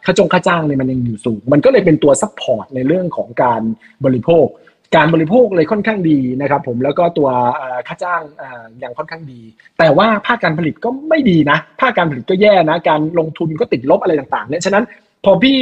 [0.05, 3.61] ค่าจงค่าจ้างเนี่ยมันยังอยู่สูง มันก็เลยเป็นตัว support ในเรื่องของการ
[4.05, 4.45] บริโภค
[4.95, 7.29] การบริโภคเลยค่อนข้างดีนะครับผมแล้วก็ตัว
[7.87, 8.21] ค่าจ้าง
[8.83, 9.41] ยังค่อนข้างดี
[9.79, 14.83] แต่ว่าภาคการผลิตก็ไม่ดีนะ ภาคการผลิตก็แย่นะ การลงทุนก็ติดลบอะไรต่างๆเนี่ยฉะนั้น
[15.25, 15.57] พอพี่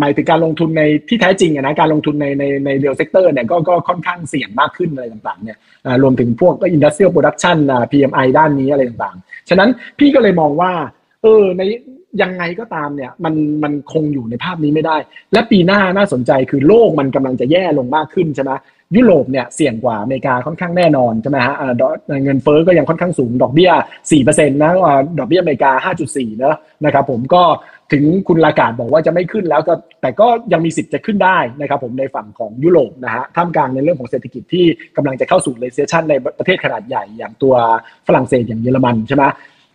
[0.00, 5.58] หมายถึงการลงทุนในที่แท้จริงนะการลงทุนในในใน real sector เนี่ยก็ก็ค่อนข้างเสี่ยงมากขึ้นอะไรต่างๆเนี่ย
[6.02, 10.72] รวมถึงพวกก็ industrial production PMI ด้านนี้อะไรต่างๆ ฉะนั้นพี่ก็เลยมองว่า
[11.22, 11.62] เออใน
[12.22, 14.96] ยังไงก็ตามเนี่ยมันมันคงอยู่ในภาพนี้ไม่ได้
[15.32, 18.52] และปีหน้าน่าสนใจคือโลกมันกำลังจะแย่ลงมากขึ้นใช่ไหม
[18.96, 21.54] ยุโรปเนี่ยเสี่ยงกว่าอเมริกาค่อนข้างแน่นอนใช่ไหมฮะ
[22.24, 23.70] เงินเฟ้อก็ยังค่อนข้างสูงดอกเบี้ย
[24.10, 24.72] 4%นะ
[25.18, 27.42] ดอกเบี้ยอเมริกา 5.4เนอะนะครับผมก็
[27.92, 34.64] ถึงคุณลาการ์ดบอกว่าจะไม่ขึ้นแล้วก็แต่ก็ยังมีสิทธิ์จะขึ้นได้นะครับผมในฝั่งของยุโรปนะฮะท่ามกลางในเรื่องของเศรษฐกิจที่
[34.96, 37.54] กำลังจะเข้าสู่ recession ในประเทศขนาดใหญ่อย่างตัว
[38.06, 39.24] ฝรั่งเศสอย่างเยอรมันใช่ไหม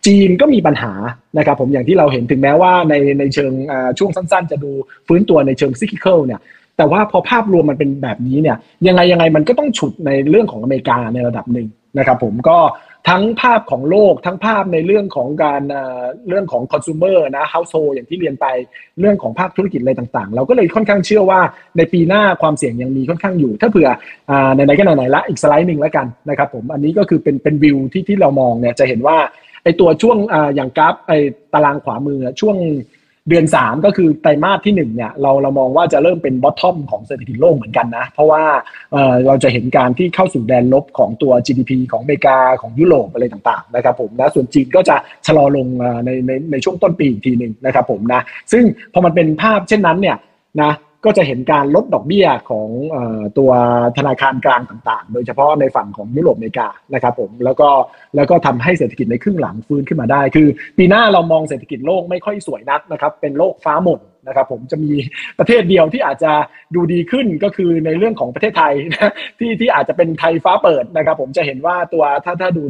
[0.06, 0.92] จีนก็มีปัญหา
[1.38, 3.52] นะครับผมอย่างที่เราเห็นถึงแม้ว่าในในเชิง
[3.98, 4.70] ช่วงสั้นๆ จะดู
[5.08, 6.40] ฟื้นตัวในเชิง cyclical เนี่ย
[6.76, 12.58] แต่ว่าพอภาพรวมมันเป็นแบบนี้เนี่ยยังไงยังไงมันก็ต้องฉุดในเรื่องของอเมริกาในระดับหนึ่งนะครับผมก็
[13.08, 15.62] ทั้งภาพของโลกทั้งภาพในเรื่องของการ
[16.28, 18.46] เรื่องของคอน sumer นะ household อย่างที่เรียนไป
[19.00, 21.40] เรื่องของภาคธุรกิจอะไรต่างๆ เราก็เลยค่อนข้างเชื่อว่า
[21.76, 23.88] ในปีหน้าความเสี่ยงยังมีค่อนข้างอยู่ ถ้าเผื่อ
[24.54, 29.18] ไหนๆก็ไหนๆละอีกสไลด์หนึ่งแล้วกันนะครับผมอันนี้ก็คือเป็นเป็นวิวที่ที่เรามองเนี่ยจะเห็นว่า
[29.64, 31.12] ไอตัวช่วงออย่างกราฟไอ
[31.52, 32.56] ตารางขวามือช่วง
[33.28, 38.42] เดือน 3 ก็คือไตรมาสที่1เนี่ยเราเรามองว่าจะเริ่มเป็นบอททอมของเศรษฐกิจโลกเหมือนกันนะ เพราะว่า
[39.26, 45.66] เราจะเห็นการที่เข้าสู่แดนลบของตัว GDP ของอเมริกาของยุโรปอะไรต่างๆนะครับผมนะส่วนจีนก็จะชะลอลง
[46.04, 48.20] ในในในช่วงต้นปีอีกทีหนึ่งนะครับผมนะ
[48.52, 50.16] ซึ่งพอมันเป็นภาพเช่นนั้นเนี่ย
[50.62, 50.72] นะ
[51.04, 52.68] ก็จะเห็นการลดดอกเบี้ยของ
[53.38, 53.50] ตัว
[53.98, 57.68] ธนาคารกลางต่างๆ โดยเฉพาะในฝั่งของยุโรปอเมริกานะครับผมแล้วก็
[58.16, 64.92] แล้วก็ทำให้เศรษฐกิจในครึ่งหลังฟื้นขึ้นมาได้ คือปีหน้าเรามองเศรษฐกิจโลกไม่ค่อยสวยนักนะครับเป็นโลกฟ้าหม่นนะครับผมจะมี
[65.38, 66.32] ประเทศเดียวที่อาจจะ
[66.74, 72.62] ดูดีขึ้นก็คือในเรื่องของประเทศไทยนะที่ที่อาจจะเป็นไทยฟ้าเปิดนะครับผมจะเห็นว่าตัวถ้าถ้าดู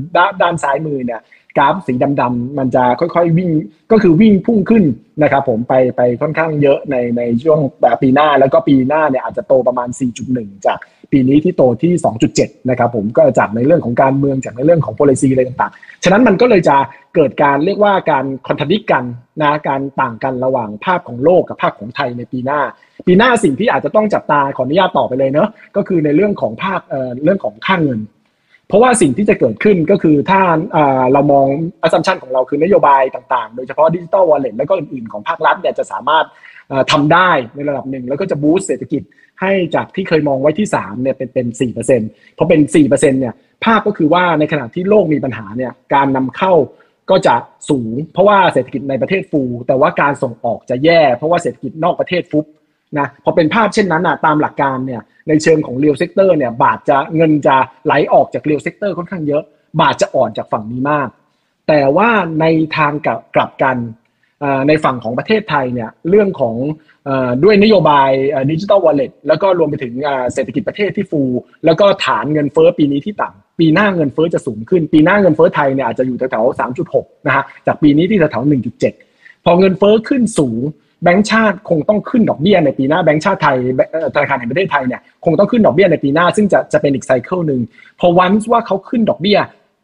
[0.42, 1.20] ด้านซ้ายมือเนี่ย
[1.56, 3.50] กราฟสีดำๆมันจะค่อยๆวิ่ง
[3.92, 4.84] ก็คือวิ่งพุ่งขึ้น
[5.22, 9.88] นะครับผมไปไปค่อนข้างเยอะในในช่วงแบบปีหน้าแล้วก็ปีหน้าเนี่ยอาจจะโตประมาณ
[10.26, 10.78] 4.1 จาก
[11.12, 11.92] ปีนี้ที่โตที่
[12.30, 16.76] 2.7 นะครับผมก็จากในเรื่องของการเมืองจากในเรื่องของ policy อะไรต่างๆ ฉะนั้นมันก็เลยจะ
[17.14, 19.04] เกิดการเรียกว่าการคอนทดิกกัน
[19.42, 22.60] นะการต่างกันระหว่างภาพของโลกกับภาพของไทยในปีหน้า
[23.06, 28.00] ปีหน้าสิ่งที่อาจจะต้องจับตาขออนุญาตต่อไปเลยเนอะก็คือในเรื่องของภาพเอ่อเรื่องของค่าเงิน
[28.68, 30.40] เพราะว่าสิ่งที่จะเกิดขึ้นก็คือถ้า
[31.12, 31.46] เรามอง
[31.82, 36.26] อั s ัมชันของเราคือนโยบายต่างๆ โดยเฉพาะดิจิตอลวอลเล็ตแล้วก็อื่นๆ ของภาครัฐเนี่ยจะสามารถ
[36.92, 39.02] ทำได้ในระดับหนึ่ง แล้วก็จะบูสต์เศรษฐกิจ
[39.40, 41.46] ให้จากที่เคยมองไว้ที่3เนี่ยเป็นเป็น
[41.88, 46.52] 4%เพราะเป็น4%เนี่ยภาพก็คือว่าในขณะที่โลกมีปัญหาเนี่ยการนำเข้า
[47.10, 47.34] ก็จะ
[47.70, 52.44] สูง เพราะว่าเศรษฐกิจในประเทศฟู แต่ว่าการส่งออกจะแย่ เพราะว่าเศรษฐกิจนอกประเทศฟุบ
[52.98, 59.42] นะพอเป็นภาพเช่นนั้นอะตามหลักการเนี่ย ในเชิงของ real sector เนี่ยบาทจะเงินจะไหลออกจาก real sector ค่อนข้างเยอะ
[59.80, 61.08] บาทจะอ่อนจากฝั่งนี้มาก
[61.68, 62.08] แต่ว่า
[62.40, 62.44] ใน
[62.76, 62.92] ทาง
[63.34, 63.76] กลับกัน
[64.68, 66.54] ในฝั่งของประเทศไทยเนี่ยเรื่องของ
[67.44, 68.10] ด้วยนโยบาย
[68.50, 69.94] digital wallet แล้วก็รวมไปถึง
[70.32, 71.22] เศรษฐกิจประเทศที่ฟื้น
[71.64, 78.92] แล้วก็ฐานเงินเฟ้อปีนี้ที่ต่ำปีหน้าเงินเฟ้อจะสูงขึ้น ปีหน้าเงินเฟ้อไทยเนี่ยอาจจะอยู่แถวๆสามจุดหกนะฮะจากปีนี้ที่แถวๆหนึ่งจุดเจ็ด
[79.44, 80.60] พอเงินเฟ้อขึ้นสูง
[81.02, 83.56] แบงก์ชาติคงต้องขึ้นดอกเบี้ยในปีหน้าแบงก์ชาติไทย
[84.14, 87.60] ธนาคารแห่งประเทศไทยเนี่ยคงต้องขึ้นดอกเบี้ยในปีหน้า ซึ่งจะจะเป็นอีกไซเคิลหนึ่ง
[88.00, 89.38] พอวันว่าเขาขึ้นดอกเบี้ย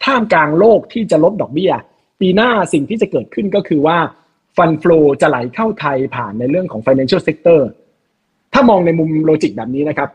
[0.05, 1.73] ท่ามกลางโลกที่จะลดดอกเบี้ย
[2.21, 3.99] ปีหน้าสิ่งที่จะเกิดขึ้นก็คือว่า
[4.57, 7.61] ฟันฟลูจะไหลเข้าไทยผ่านในเรื่องของ financial sector
[8.53, 10.09] ถ้ามองในมุมโลจิกแบบนี้นะครับ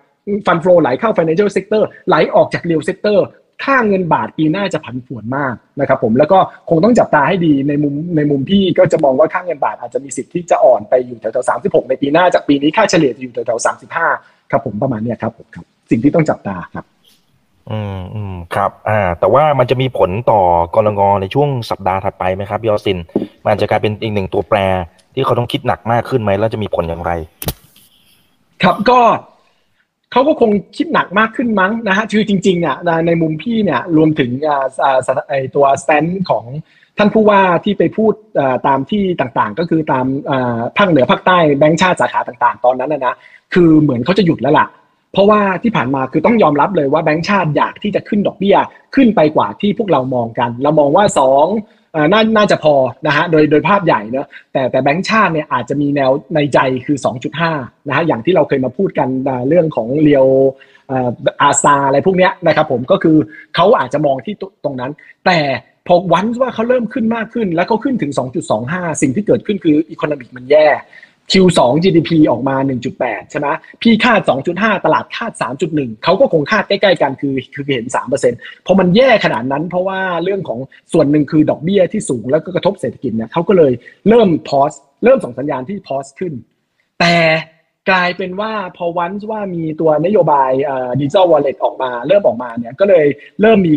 [0.46, 3.18] ฟันฟลูไหลเข้า financial sector ไหลออกจาก real sector
[3.64, 14.08] ค่าเงินบาทปีหน้าจะผันผวนมากนะครับผมแล้วก็คงต้องจับตาให้ดีในมุมในมุมพี่ก็จะมองว่าค่าเงินบาทอาจจะมีสิทธิ์ที่จะอ่อนไปอยู่แถวๆสามสิบหกในปีหน้าจากปีนี้ค่าเฉลี่ยจะอยู่แถวๆสามสิบห้า
[14.52, 16.86] ครับผมประมาณนี้ครับผมครับสิ่งที่ต้องจับตาครับ
[17.72, 20.42] อืมอืมครับอ่าแต่ว่ามันจะมีผลต่อ
[20.76, 22.98] กรงงในช่วงสัปดาห์ถัดไปไหมครับยอสิน
[23.46, 24.58] มันจะกลายเป็นอีกหนึ่งตัวแปร
[25.14, 27.12] ที่เขาต้องคิดหนักมากขึ้นไหมแล้วจะมีผลอย่างไร
[28.64, 29.00] ครับก็
[30.12, 32.76] เขาก็คงคิดหนักมากขึ้นมั้งนะฮะคือจริงๆเนี่ย
[33.08, 34.32] ในมุมพี่เนี่ยรวมถึง
[35.56, 36.46] ตัวสแตนของ
[36.98, 38.14] ท่านผู้ว่าที่ไปพูด
[38.68, 40.06] ตามที่ต่างๆ ก็คือตาม
[40.78, 43.16] ภาคเหนือภาคใต้แบงค์ชาติสาขาต่างๆ ตอนนั้นนะนะ
[43.54, 44.68] คือเหมือนเขาจะหยุดแล้วล่ะ
[45.14, 48.58] เพราะว่าที่ผ่านมาคือต้องยอมรับเลยว่าแบงค์ชาติอยากที่จะขึ้นดอกเบี้ย
[48.96, 51.06] ขึ้นไปกว่าที่พวกเรามองกัน เรามองว่า
[51.46, 51.79] 2
[52.12, 52.74] น่าน่าจะพอ
[53.08, 56.98] นะฮะโดยโดยภาพใหญ่เนอะแต่แต่แบงก์ชาติเนี่ยอาจจะมีแนวในใจคือ
[57.44, 59.10] 2.5นะฮะอย่างที่เราเคยมาพูดกัน
[59.50, 60.26] เรื่องของเรียว
[61.42, 63.18] อาซาอะไรพวกเนี้ยนะครับผมก็คือ
[63.56, 64.92] เขาอาจจะมองที่ตรงนั้น
[65.26, 65.40] แต่
[65.88, 68.12] พอวันว่าเขาเริ่มขึ้นมากขึ้น แล้วก็ขึ้นถึง
[68.56, 70.68] 2.25 สิ่งที่เกิดขึ้นคืออีโคโนมิกมันแย่
[71.32, 72.56] Q2 GDP ออกมา
[72.94, 73.48] 1.8 ใช่ไหม
[73.82, 74.22] พี่คาด
[74.54, 75.32] 2.5 ตลาดคาด
[75.68, 80.60] 3.1 เขาก็คงคาดใกล้ๆกันคือคือเห็น 3%เพอมันแย่ขนาดนั้น เพราะว่าเรื่องของ
[80.94, 83.72] ส่วนหนึ่งคือดอกเบี้ยที่สูงแล้วก็กระทบเศรษฐกิจเนี่ยเขาก็เลย
[84.10, 86.34] เริ่มพอสเริ่มส่งสัญญาณที่ pause ขึ้น
[87.00, 87.16] แต่
[87.90, 90.52] กลายเป็นว่าพอวันว่ามีตัวนโยบาย
[91.00, 93.06] digital wallet ออกมาเริ่มออกมาเนี่ยก็เลย
[93.42, 93.74] เริ่มมี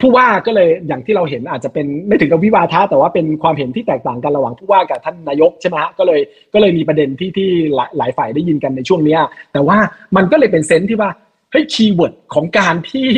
[0.00, 6.20] ผู้ว่าก็เลยอย่างที่เราเห็นอาจจะเป็นไม่ถึงกับวิวาทะแต่ว่าเป็นความเห็นที่แตกต่างกันระหว่างผู้ว่ากับท่านนายกใช่ไหมฮะก็เลย
[6.54, 7.48] ก็เลยมีประเด็นที่ที่
[7.96, 9.16] หลายฝ่ายได้ยินกันในช่วงนี้
[9.52, 9.78] แต่ว่า
[10.16, 11.10] มันก็เลยเป็น sense ที่ว่า
[11.50, 13.08] เฮ้ย keyword ของการที่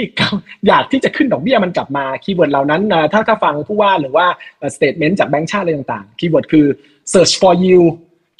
[0.67, 4.27] อยากที่จะขึ้นดอกเบี้ยมันกลับมา keyword เหล่านั้นถ้าถ้าฟังผู้ว่าหรือว่า
[4.75, 6.67] statement จากแบงก์ชาติอะไรต่างๆคีย์เวิร์ดคือ
[7.13, 7.91] search for yield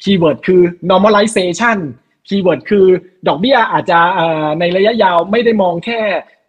[0.03, 0.61] คีย์เวิร์ดคือ
[0.91, 1.77] normalization
[2.27, 2.85] คีย์เวิร์ดคือ
[3.27, 3.99] ดอกเบี้ยอาจจะ
[4.59, 5.99] ในระยะยาวไม่ได้มองแค่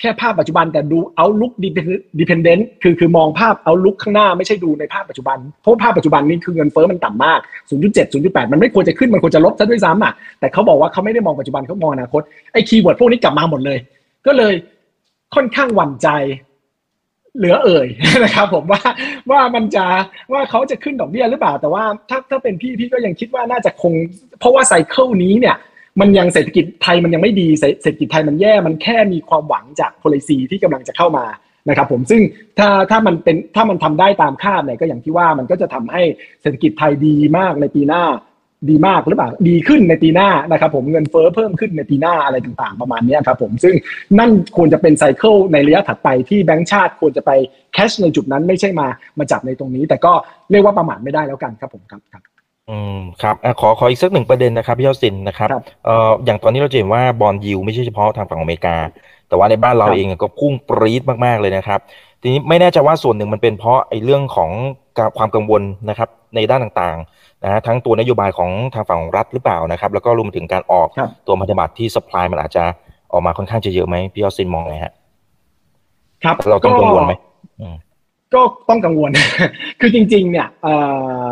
[0.01, 13.79] แค่ภาพปัจจุบันแต่ดู outlook dependent คือคือมองภาพ outlook ข้างหน้าไม่ใช่ดูในภาพปัจจุบัน เพราะภาพปัจจุบันนี้คือเงินเฟ้อมันต่ำมาก 0.7 0.8 มันไม่ควรจะขึ้นมันควรจะลดซะด้วยซ้ำอะแต่เขาบอกว่าเขาไม่ได้มองปัจจุบันเขามองอนาคตไอ้ keyword พวกนี้กลับมาหมดเลย
[14.27, 14.55] ก็เลย
[15.35, 16.09] ค่อนข้างหวั่นใจ
[17.37, 17.87] เหลือเอ่ย
[18.25, 18.83] นะครับผมว่า
[19.31, 19.85] ว่ามันจะ
[20.33, 23.93] ว่าเขาจะขึ้นดอกเบี้ยหรือเปล่า แต่ว่าถ้าถ้าเป็นพี่พี่ก็ยังคิดว่าน่าจะคง
[24.41, 25.57] เพราะว่าไซเคิลนี้เนี่ย
[26.01, 27.49] มันยังเศรษฐกิจไทยมันยังไม่ดี
[27.83, 31.27] เศรษฐกิจไทยมันแย่มันแค่มีความหวังจาก policy ที่กำลังจะเข้ามา
[31.69, 32.23] นะครับผมซึ่ง
[32.59, 36.03] ถ้าถ้ามันเป็นถ้ามันทำได้ตามคาดเนี่ยก็อย่างที่ว่ามันก็จะทำให้
[36.43, 38.05] เศรษฐกิจไทยดีมากในปีหน้า
[38.71, 43.75] ดีมากหรือเปล่าดีขึ้นในปีหน้านะครับผมเงินเฟ้อเพิ่มขึ้นในปีหน้าอะไรต่างๆ ประมาณนี้ครับผมซึ่ง
[44.19, 47.31] นั่นควรจะเป็นไซเคิลในระยะถัดไปที่แบงก์ชาติควรจะไป
[47.75, 50.13] แคชในจุดนั้นไม่ใช่มามาจับในตรงนี้ แต่ก็
[50.51, 52.23] เรียกว่าประมาทไม่ได้แล้วกันครับผมครับครับ
[52.71, 58.77] อืมครับอะขอขออีกสักหนึ่งประเด็นนะครับพี่ยอดสินนะครับครับ เอ่ออย่างตอนนี้เราจะเห็นว่าบอลยิวไม่ใช่เฉพาะทางฝั่งอเมริกา
[59.29, 61.81] แต่ว่าในบ้านเราครับ เองก็พุ่งปรี๊ดมากๆเลยนะครับ
[62.23, 64.51] ทีนี้ไม่แน่ใจว่าส่วนหนึ่งมันเป็นเพราะไอ้เรื่องของ
[64.99, 72.65] การความกังวลนะครับในด้านต่างๆนะฮะทั้งตัวนโยบายของทางฝั่งของรัฐหรือเปล่านะครับ แล้วก็รวมถึงการออกครับ ตัวพันธบัตรที่สป라이มันอาจจะ
[73.13, 74.93] ออกมาค่อนข้างจะเยอะไหมพี่ยอดสินมองไงฮะ
[76.25, 77.13] ครับเราต้องกังวลไหม
[77.61, 77.75] อืม
[78.35, 79.11] ก็ต้องกังวล
[79.81, 80.75] คือจริง ๆ เนี่ยเอ่
[81.29, 81.31] อ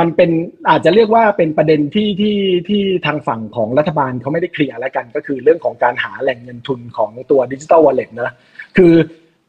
[0.00, 0.30] มันเป็น
[0.68, 2.36] อาจจะเรียกว่าเป็นประเด็นที่ที่
[2.68, 8.34] ที่ทางฝั่งของรัฐบาลเขาไม่ได้เคลียร์แล้วกัน ก็คือเรื่องของการหาแหล่งเงินทุนของตัวดิจิ t a ลวอลเล็ตนะ
[8.76, 8.94] คือ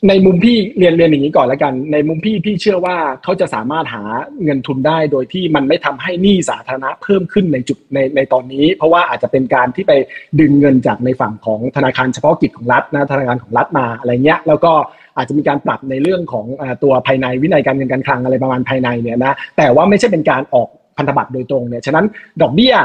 [0.09, 4.03] ในมุมพี่เรียนเรียนอย่างนี้ก่อนแล้วกัน ในมุมพี่พี่เชื่อว่าเขาจะสามารถหา
[4.43, 9.93] เงินทุนได้โดยที่มันไม่ทำให้หนี้สาธารณะเพิ่มขึ้นในจุดในในตอนนี้ เพราะว่าอาจจะเป็นการที่ไป
[10.39, 14.73] ดึงเงินจากในฝั่งของธนาคารเฉพาะกิจของรัฐนะธนาคารของรัฐมาอะไรเงี้ยแล้วก็
[15.17, 16.45] อาจจะมีการปรับในเรื่องของ
[16.83, 22.05] ตัวภายในวินัยการเงินการคลังอะไรประมาณภายในเนี่ยนะแต่ว่าไม่ใช่เป็นการออกพันธบัตรโดยตรงเนี่ยฉะนั้น
[22.41, 22.75] ดอกเบี้ย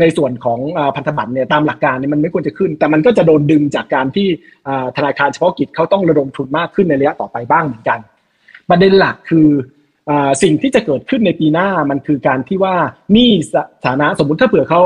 [0.00, 0.60] ในส่วนของ
[0.96, 4.28] พันธบัตรเนี่ยตามหลักการเนี่ยมันไม่ควรจะขึ้น แต่มันก็จะโดนดึงจากการที่
[4.96, 7.98] ธนาคารเฉพาะกิจเขาต้องระดมทุนมากขึ้นในระยะต่อไปบ้างเหมือนกัน
[8.70, 9.48] ประเด็นหลักคือ
[10.10, 12.74] อสิ่งที่จะเกิดขึ้นในปีหน้ามันคือการที่ว่า
[13.14, 13.54] นี้ส
[13.86, 14.80] ฐานะสมมุติถ้าเผื่อเขา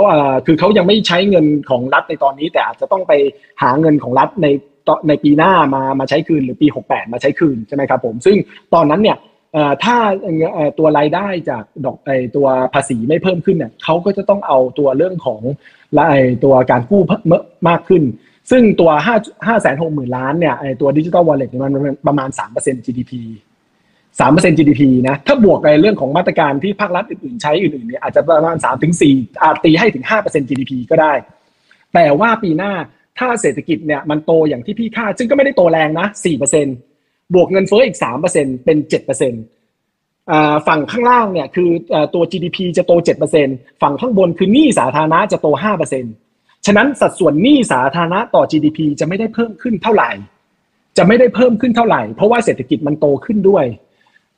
[0.47, 3.12] คือเขายังไม่ใช้เงินของรัฐในตอนนี้ แต่อาจจะต้องไป
[3.62, 4.47] หาเงินของรัฐใน
[5.09, 8.37] ในปีหน้ามามาใช้คืนหรือปี 68 มาใช้คืนใช่ไหมครับผมซึ่ง
[8.75, 9.18] ตอนนั้นเนี่ย
[9.85, 9.97] ถ้า
[10.79, 15.42] ตัวรายได้จากดอกไอตัวภาษีไม่เพิ่มขึ้นเนี่ยเขาก็จะต้องเอาตัวเรื่องของ
[15.95, 16.14] และไอ
[16.45, 18.03] ตัวการกู้เมากขึ้น
[18.51, 21.73] ซึ่งตัว5 5แสนหกหมื่นล้านเนี่ยไอตัวดิจิ t a ลวอลเล็ตมัน
[22.07, 23.12] ประมาณ 3% GDP
[24.21, 31.12] สามเปอร์เซ็นต์ GDP นะ ถ้าบวกในเรื่องของมาตรการที่ภาครัฐอื่นๆ ใช้อื่นๆ เนี่ยอาจจะประมาณสามถึงสี่อาจตีให้ถึงห้าเปอร์เซ็นต์ GDP ก็ได้
[31.95, 32.73] แต่ว่าปีหน้า
[33.18, 36.70] ถ้าเศรษฐกิจเนี่ยมันโตอย่างที่พี่คาดซึ่งก็ไม่ได้โตแรงนะสี่เปอร์เซ็นต
[37.35, 39.38] บวกเงินเฟ้ออีกสามเปอร์เซ็นต์เป็นเจ็ดเปอร์เซ็นต
[40.66, 41.68] ฝั่งข้างล่างเนี่ยคือ
[42.14, 43.48] ตัว GDP จะโตเจ็ดเปอร์เซ็น
[43.83, 46.05] ฝั่งข้างบนคือหนี้สาธารณะจะโตห้าเปอร์เซ็น
[46.66, 50.11] ฉะนั้นสัดส่วนหนี้สาธารณะต่อ GDP จะไม่ได้เพิ่มขึ้นเท่าไหร่
[50.96, 53.64] จะไม่ได้เพิ่มขึ้นเท่าไหร่ เพราะว่าเศรษฐกิจมันโตขึ้นด้วย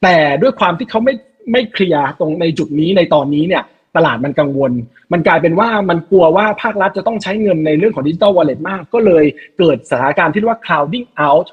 [0.03, 1.15] แต่ด้วยความที่เขาไม่
[1.53, 3.63] ไม่เคลียร์ตรงในจุดนี้ในตอนนี้เนี่ย
[3.97, 4.73] ตลาดมันกังวล
[5.13, 9.25] มันกลายเป็นว่ามันกลัวว่าภาครัฐจะต้องใช้เงินในเรื่องของดิจิ t a ลวอลเล็ตมาก ก็เลย
[9.59, 11.47] เกิดสถานการณ์ที่เรียกว่า crowding out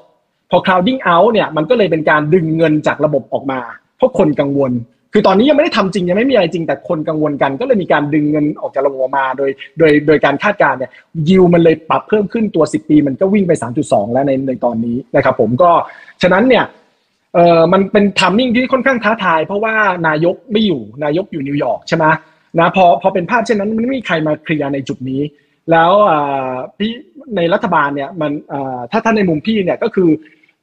[0.50, 3.60] พอ crowding out เนี่ยมันก็เลยเป็นการดึงเงินจากระบบออกมา
[3.96, 4.72] เพราะคนกังวล
[5.14, 10.90] คือตอนนี้ยังไม่ได้ทำจริงยังไม่มีอะไรจริงแต่คนกังวลกัน ก็เลยมีการดึงเงินออกจากระบบออกมา โดยโดยโดยการคาดการณ์เนี่ย
[11.28, 13.52] ยิวมันเลยปรับเพิ่มขึ้นตัว 10 ปี มันก็วิ่งไป
[13.82, 15.70] 3.2 แล้วในในตอนนี้นะครับผมก็
[16.22, 16.64] ฉะนั้นเนี่ย
[17.34, 19.74] เอ่อมันเป็น timing ที่ค่อนข้างท้าทาย เพราะว่า
[20.06, 22.04] นายกไม่อยู่นายกอยู่นิวยอร์กใช่ไหม
[22.58, 25.22] นะพอพอเป็นภาพเช่นนั้นมันไม่มีใครมาเคลียร์ในจุดนี้
[25.70, 25.90] แล้ว
[26.78, 26.92] พี่
[27.36, 28.32] ในรัฐบาลเนี่ยมัน
[28.92, 30.08] ถ้าท่านในมุมพี่เนี่ยก็คือ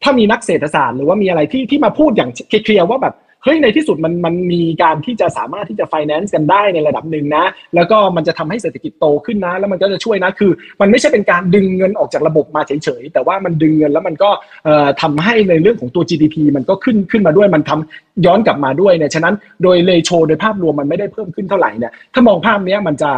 [0.03, 2.29] ถ้ามีนักเศรษฐศาสตร์หรือว่ามีอะไรที่ที่มาพูดอย่าง
[2.63, 14.29] clear ว่าแบบ เฮ้ยในที่สุดมันมันมีการที่จะสามารถที่จะ finance กันได้ในระดับหนึ่งนะ แล้วก็มันจะทำให้เศรษฐกิจโตขึ้นนะ แล้วมันก็จะช่วยนะคือ มันไม่ใช่เป็นการดึงเงินออกจากระบบมาเฉยๆแต่ว่ามันดึงเงินแล้วมันก็
[14.65, 23.11] เอ่อทำให้ในเรื่องของตัว GDP มันก็ขึ้นขึ้นมาด้วยมันทำย้อนกลับมาด้วยเนี่ยฉะนั้นโดยเลโชโดยภาพรวมมันไม่ได้เพิ่มขึ้นเท่าไหร่เนี่ยถ้ามองภาพเนี้ยมันจะ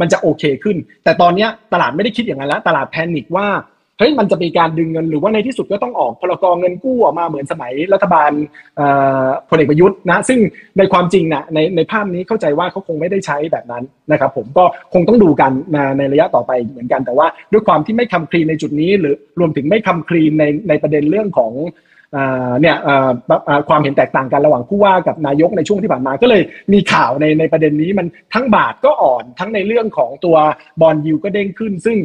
[0.00, 3.48] มันจะโอเคขึ้น แต่ตอนเนี้ยตลาดไม่ได้คิดอย่างนั้นแล้วตลาดแพนิคว่า
[3.98, 8.30] เฮ้ยมันจะมีการดึงเงินหรือว่าในที่สุดก็ต้องออกพลกรเงินกู้ออกมาเหมือนสมัยรัฐบาล
[9.48, 10.38] พลเอกประยุทธ์นะซึ่ง
[10.78, 21.52] ในความจริงนะในในภาพนี้เข้าใจว่าเขาคงไม่ได้ใช้แบบนั้นนะครับผมก็คงต้องดูกันนะในระยะต่อไปเหมือนกัน แต่ว่าด้วยความที่ไม่คำคลีนในจุดนี้ หรือรวมถึงไม่คำคลีนในในประเด็นเรื่องของ
[22.60, 22.76] เนี่ย
[23.68, 30.36] ความเห็นแตกต่างกันระหว่างผู้ว่ากับนายกในช่วงที่ผ่านมาก็เลยมีข่าวในในประเด็นนี้มันทั้งบาทก็อ่อนทั้งในเรื่องของตัว
[30.80, 31.96] บอลยูก็เด้งขึ้น ซึ่ง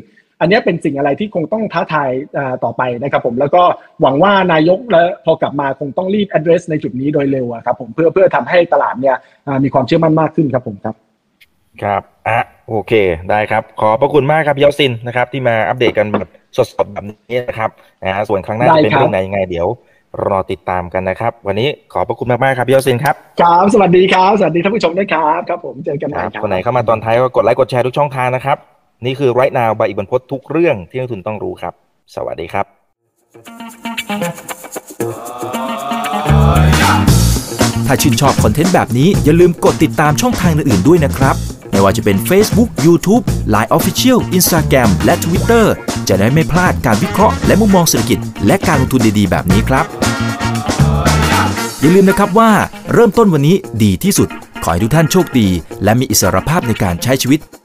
[0.42, 3.64] อันนี้เป็นสิ่งอะไรที่คงต้องท้าทายอ่าต่อไปนะครับผมแล้วก็
[4.02, 9.16] หวังว่านายกและพอกลับมาคงต้องรีบ address ในจุดนี้โดยเร็วอะครับผมเพื่อเพื่อทำให้ตลาดเนี่ย
[9.48, 10.96] อ่ามีความเชื่อมั่นมากขึ้นครับผมครับ
[11.84, 12.94] ครับอะโอเค
[13.30, 17.70] ได้ครับ ขอบพระคุณมากครับพี่ยอดซินนะครับ ที่มาอัปเดตกันแบบสดๆแบบนี้นะครับ
[18.04, 19.68] นะฮะส่วนครั้งหน้าได้จะเป็นครับเรื่องไหนยังไงเดี๋ยว
[20.28, 28.58] รอติดตามกันนะครับ วันนี้ขอบพระคุณมากๆครับพี่ยอดซินครับครับสวัสดีครับ สวัสดีท่านผู้ชมด้วยครับ ครับผมเจอกันใหคม่รับครับคนไหนเข้ามาตอนท้ายก็กดไลค์กดแชร์ทุกช่องทางนะครับ
[29.06, 31.74] นี่คือ right now ใบอิบันพศทุกเรื่องที่นักทุนต้องรู้ครับ
[32.16, 32.66] สวัสดีครับ
[37.88, 41.36] ถ้าชื่นชอบคอนเทนต์แบบนี้อย่าลืมกดติดตามช่องทางอื่นๆด้วยนะครับ
[41.72, 45.66] ไม่ว่าจะเป็น Facebook, YouTube, Line Official, Instagram และ Twitter
[46.08, 49.86] จะได้ไม่พลาดการวิเคราะห์และมุมมองเศรษฐกิจ และการลงทุนดีๆ แบบนี้ครับ
[51.82, 52.52] อย่าลืมนะครับว่า
[52.94, 54.30] เริ่มต้นวันนี้ดีที่สุด
[54.64, 55.48] ขอให้ทุกท่านโชคดี
[55.84, 57.42] และมีอิสรภาพในการใช้ชีวิต